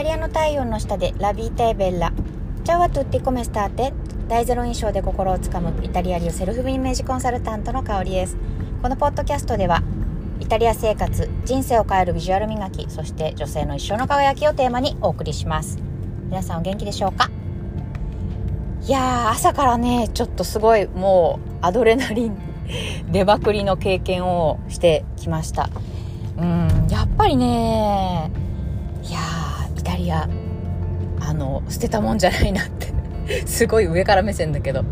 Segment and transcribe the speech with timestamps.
[0.00, 2.10] タリアの太陽の下でラビータエベッラ。
[2.64, 3.92] チャワトゥッティコメスターテ。
[4.28, 5.74] 大ゼロ印象で心をつかむ。
[5.84, 8.38] イタリア流セルフイメージコンサルタントの香りです。
[8.80, 9.82] このポッドキャストでは
[10.40, 15.78] イタリア生活人生を変えるビジュアル磨きそして女性の一生の輝きをテーマにお送りします。
[16.30, 17.30] 皆さんお元気でしょうか？
[18.82, 22.38] いやー朝からねちょっとすごいもうアドレナリン
[23.10, 25.68] 出まくりの経験をしてきました。
[26.38, 34.84] うんやっぱりねーイタリアあの捨てたもんじゃないなって すごい上から目線だけど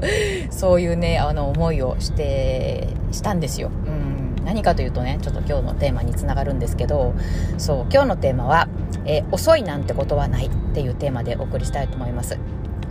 [0.50, 3.70] そういうねあの思いをしてしたんですよ。
[3.86, 4.44] うん。
[4.44, 7.14] 何かというとねちょっと今日のテーマにつながるんですけど
[7.58, 8.68] そう今日のテーマは、
[9.04, 12.38] えー、遅いなんてことはない」っていうテーマでお送りしたいと思います。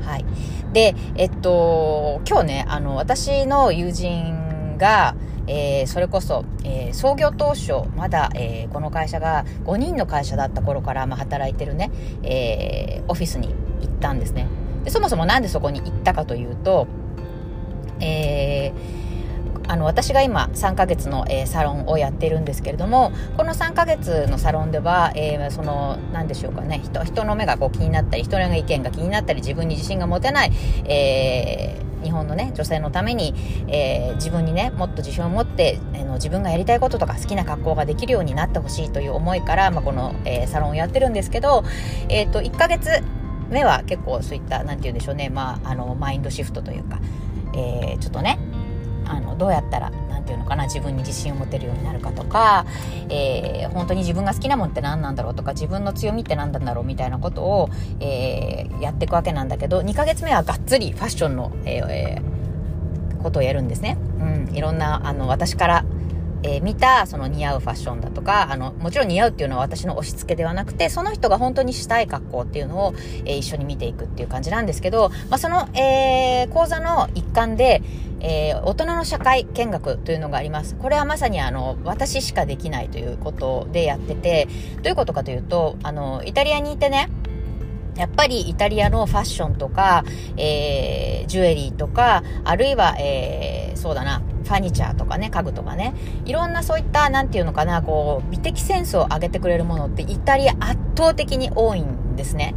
[0.04, 0.26] はい。
[0.74, 5.16] でえっと今日ねあの私の友人が
[5.48, 11.92] えー、それこそ、えー、創業当初、まだ、えー、この会社が5人の会社だった頃から、まあ、働いてるね、
[12.24, 13.50] えオフィスに
[13.82, 14.48] 行ったんですね。
[14.84, 16.88] でそもそもなんでそこに行ったかというと、
[18.00, 18.74] え
[19.68, 30.52] あの私が今3ヶ月の、えー、サロンをやってるんですけれどもこの3ヶ月のサロンでは、えー、その何でしょうかね人人の目がこう気になったり人の意見が気になったり自分に自信が持てない、
[30.86, 33.34] えー日本のね女性のために、
[33.68, 41.64] えー、自分にねもっと自信を持って、えー、の自分がやりたいこととか好きな格好ができるようになってほしいという思いから、まあ、この、えー、サロンをやってるんですけど、
[42.10, 43.04] えーと、1ヶ月
[43.50, 47.00] 目は結構そういった何て言うんでしょうね、まあ、あのマインドシフトというか、
[47.54, 48.40] えー、ちょっとね
[49.10, 52.66] あのどうやったら何て言うのかな自分に自信を持てるようになるかとか、
[53.10, 57.70] えー、本当に自分が好きなもんって何なんだろうとか自分の強みって何なんだろうみたいなことを、
[58.00, 63.98] えー、やっていくわけなんだけど2ヶ月目はがっつりファッションの、えー、ことをやるんですね。
[64.20, 65.86] うん、いろんなあの私から
[66.44, 72.94] えー、見たその似合うファッションだとか、あの、もちろん似合うっていうのは私の押し付けではなくて、その人が本当にしたい格好っていうのを、
[73.26, 77.82] えー、一緒に見ていくっていう感じなんですけど、まあ、その、えー、講座の一環で、
[78.20, 80.76] えー、大人の社会見学というのがあります。
[80.76, 84.48] これはまさにあの、私しかできないということでやってて、
[84.78, 87.10] どういうことかというと、あの、イタリアにいてね、
[87.98, 90.04] やっぱりイタリアのファッションとか、
[90.38, 95.94] えー、ジュエリーとか、あるいは、えー、そうだな、ファニチャーとかね、家具とかね、
[96.26, 102.56] いろんなそういった、なんていうのかな、こう、美的センスを上げてくれるものってイタリア圧倒的に多いんですね。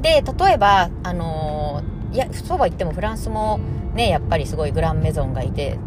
[0.00, 3.58] で、例えば、あのー、いや、そうは言ってもフランスも、
[3.94, 5.78] ね、やっぱりすごいグランメゾンがいて、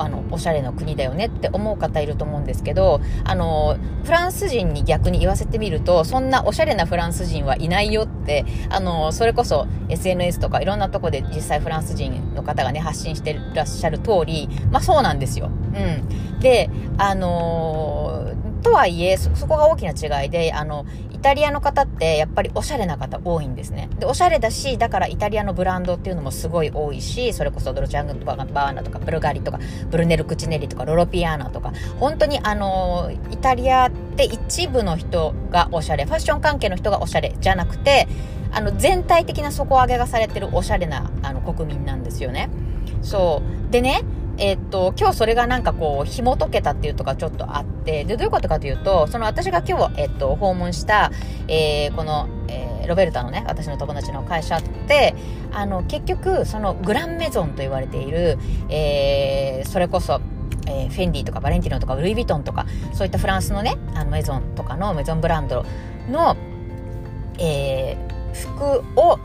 [0.00, 15.46] あのおしゃれの国だよねって思う方いると思うんですけどあのフランス人に逆に言わせてみるとそんなおしゃれなフランス人はいないよってあのそれこそ SNS とかいろんなとこで実際フランス人の方がね発信してらっしゃる通りまあそうなんですよ。
[15.46, 18.32] うん、であの
[18.62, 20.86] とはいえそこが大きな違いであの
[21.22, 23.88] タリアの方ってやっぱりおしゃれな方多いんですね。
[23.98, 29.58] で、おしゃれだし、だからイタリアのブランドっていうのもすごい多いし、それこそドルチャングとかバーナとかブルガリとか
[29.90, 38.08] ブルネル・クチネリとかロロピアーナとか、本当にあの、イタリアって一部の人がおしゃれ、ファッション関係の人がおしゃれじゃなくて、
[38.50, 42.50] あの、全体的な底上げがされてるおしゃれなあの国民なんですよね。
[43.02, 43.72] そう。
[43.72, 44.02] でね、
[44.38, 51.10] えっと、今日それがなんかこう、紐解けたっていうとかちょっとあって、で、どういうことかというと、その私が今日、えっと、訪問した、
[51.48, 55.14] えー、この、えー、ロベルタのね、私の友達の会社って、
[55.52, 58.38] あの、結局、そのグランメゾンと言われている、
[58.68, 60.20] えー、それこそ、
[60.66, 65.64] えー、フェンディとかバレンティノとかルイ・ヴィトンとか、そういったフランスのね、あのメゾンとかのメゾンブランド
[66.10, 66.36] の、
[67.38, 69.18] えー、服を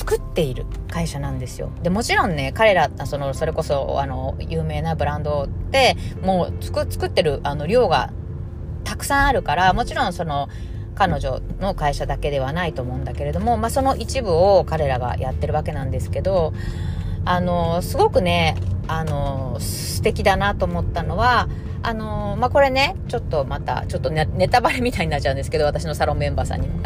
[0.00, 1.70] 作っている会社なんですよ。
[1.82, 8.10] で、もちろんね、彼ら、その、それこそ、あの、有名なブランドって、もう作、作ってる、あの、量が
[8.84, 10.48] たくさんあるから、もちろんその、
[10.94, 16.54] 彼女の会社だけではないと思うんだけれども、まあ、その一部を彼らがやってるわけなんですけど、
[17.26, 18.56] あの、すごくね、
[18.88, 21.48] あの、素敵だなと思ったのは、
[21.82, 26.80] あのー、まあ、これね、ちょっとまた、ちょっとネタバレみたいになっちゃうんですけど、私のサロンメンバーさんにも。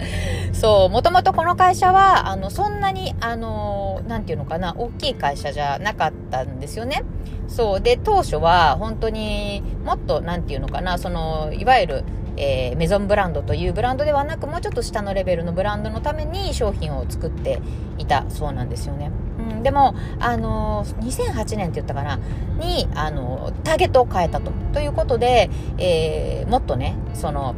[0.53, 7.03] そう、もともとこの会社は、あの、そんなに、あのー、なんていうのかな、大きい会社じゃなかったんですよね。
[7.49, 7.81] そう。
[7.81, 12.05] で、当初は、本当にもっと、なんていうのかな、その、いわゆる、
[12.37, 17.61] えー、メゾンブランドというブランドではなくもうちょっと下のレベルのブランドのために商品を作って
[17.97, 19.13] いたそうなんですよね。
[19.51, 22.19] うん、でも、あのー、2008年って言ったかな
[22.59, 24.53] に、あの、ターゲットを変えたと。
[24.75, 27.55] ということで、えー、もっとねその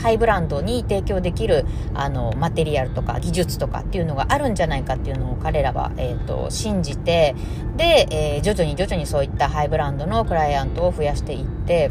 [0.00, 7.36] ハイブランドに提供できるあのマテリアルとか技術とかっていうのがあるんじゃないかっていうのを彼らは、えーと、信じて
[7.76, 11.90] で、えー、徐々に徐々にそういったハイブランドのクライアントを増やしていって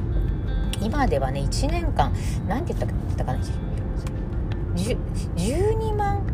[0.81, 2.13] 今ではね1年間
[2.47, 3.39] 何て言ったかな
[4.75, 6.32] 12万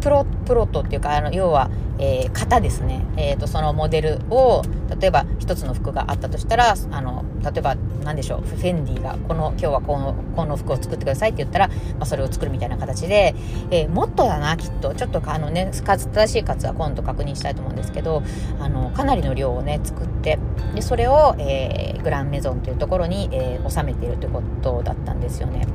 [0.00, 4.62] プロプロトっていうかあの要は、えー、型ですね、えーと、そのモデルを
[4.98, 13.34] 例えば一つの服があったとしたらあの例えば何でしょうフェンディがこの今日はこのこの服を作ってくださいって言ったら、まあ、それを作るみたいな形で、
[13.70, 14.94] えー、もっとだなきっと。
[14.94, 18.22] ちょっとあのね数正しい数は今度確認したいと思うんですけど
[18.58, 20.38] あのかなりの量をね作って
[20.74, 25.66] でそれを、えー、グランメゾンというところに、えー、収めているということだったんですよね。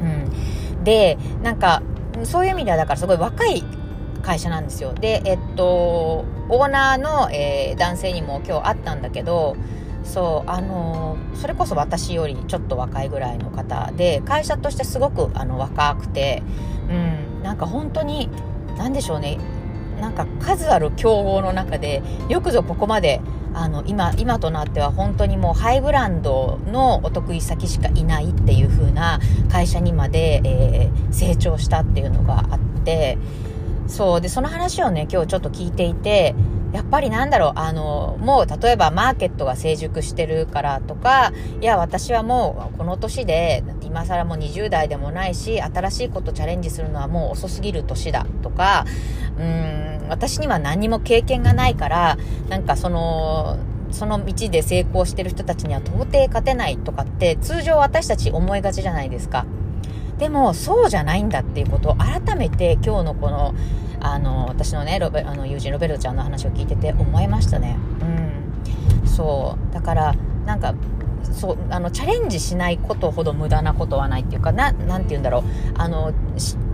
[0.00, 1.82] うん、でなんか
[2.24, 3.62] そういう意味ではだからすごい若い
[4.22, 4.92] 会社なんですよ。
[4.94, 9.56] で、えっと、オーナーの、えー、男性にも今日会ったんだけど、
[10.04, 16.42] そう、あのそれこそ私よりちょっと若いぐらいの方で、会社としてすごくあの若くて、
[16.88, 16.94] う
[17.40, 18.28] ん、なんか本当に、
[18.78, 19.38] なんでしょうね、
[20.00, 23.20] なんか数ある競合の中で、よくぞここまで
[23.54, 29.18] あの今今となっては本当にもうハイブランドのお得意先しかいないっていう風な
[29.50, 31.05] 会社にまで、えー、
[31.46, 33.18] 長したっていうのがあって
[33.86, 36.34] そうでその話をね今日ちょっと聞いていて
[36.72, 48.84] やっぱりなんだろうあのもう例えばマーケットが成熟してるからとかいや私はもうこの年で今更もう20代でもないし新しいことチャレンジするのはもう遅すぎる年だとか
[49.38, 53.58] うーん私には何も経験がないからなんかその
[53.92, 59.46] その道で成功してる人たちには到底勝てないとかって通常私たち思いがちじゃないですか。
[60.18, 63.54] でもそうじゃないんだっていうことを改めて今日のこの
[64.00, 67.76] あの私のねロベあの友人ロベルトちゃんの話を聞いてて思いましたね。
[69.02, 70.14] うん、そうだから
[70.44, 70.74] なんか
[71.32, 75.42] そうあのチャレンジしないことほど無駄なことはないっていうかななて言うんだろう。
[75.76, 76.12] あの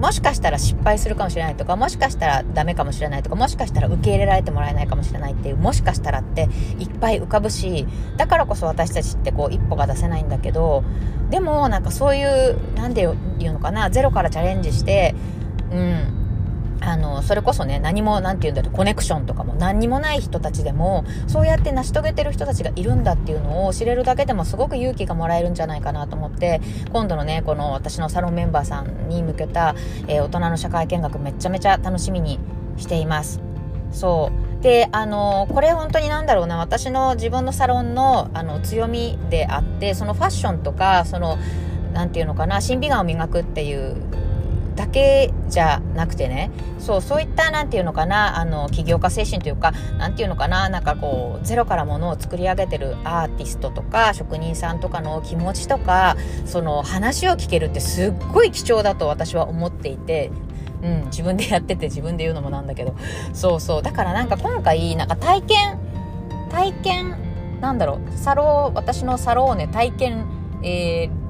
[0.00, 10.82] もしかしたら失敗するかもしれないとかもしかしたらダメかもしれないとかもしかしたら受け入れられてもらえないかもしれないっていうもしかしたらっていっぱい浮かぶしだからこそ私たちってこう一歩が出せないんだけど
[11.30, 13.08] でもなんかそういう何て
[13.38, 15.14] 言うのかなゼロからチャレンジして
[15.70, 16.21] うん
[16.84, 26.60] あの、それこそね、何も、なんて言うんだろう、コネクションとかも何にもない人たちでも、そうやって成し遂げてる人たちがいるんだっていうのを知れるだけでもすごく勇気がもらえるんじゃないかなと思って、
[26.92, 29.74] 今度のね、この私のサロンメンバーさんに向けた、
[30.08, 32.38] えー、大人の社会見学めちゃめちゃ楽しみに
[32.76, 33.40] しています。
[33.92, 34.30] そ
[34.60, 34.62] う。
[34.62, 41.38] で、あの、これ本当になんだろうな、私の自分のサロンの、あの、強みであって、そのファッションとか、その、
[41.92, 43.96] なんていうのかな、審美眼を磨くっていう
[44.74, 56.16] だけじゃなくてねそうそういった何て言うのかなあの起業家精神というか何て言うのかななんかこうゼロからものを作り上げてるアーティストとか職人さんとかの気持ちとか
[56.46, 60.30] その話を聞けるってすっごい貴重だと私は思っていて
[60.82, 62.96] うん、自分でやってて自分で言うのもなんだけど
[63.32, 63.82] そうそう。
[63.82, 65.78] だからなんか今回なんか体験
[66.50, 67.16] 体験
[67.60, 70.26] なんだろうサロ私のサローネ体験、
[70.64, 71.21] えー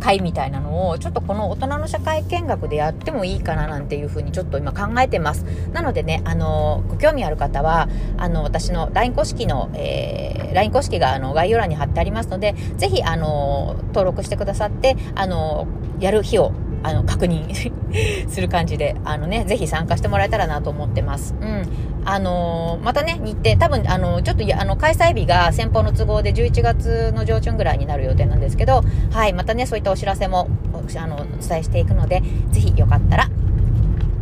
[0.00, 5.44] 会みたいなのをちょっとこの大人の社会見学でやってもいいかななんていうふうにちょっと今考えてます。
[5.72, 15.66] なのでねあのご興味ある方はあの私の LINE 公式の、えー、LINE 公式があの概要欄に貼ってありますのでぜひあの登録してくださってあの
[16.00, 16.52] やる日を
[16.82, 17.54] あの、確認
[18.28, 21.34] する感じで、あのね、ぜひ参加してもらえたらなと思ってます。
[21.40, 21.62] うん。
[22.04, 30.48] あのー、またね、日程、多分、あの、ちょっと、あの、開催日が先方の都合で11月の上旬ぐらいになる予定なんですけど、はい、またね、そういったお知らせも、
[30.96, 33.28] あの、お伝えしていくので、ぜひよかったら、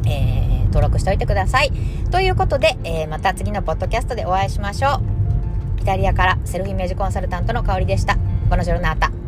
[0.07, 1.73] えー、登録しておいてください。
[2.11, 5.01] ということで、えー、また次のポッドキャストでお会いしましょ
[5.79, 5.81] う。
[5.83, 8.17] イタリアからセルフイメージコンサルタントの香りでした。
[8.49, 9.26] ボナジョルナータ。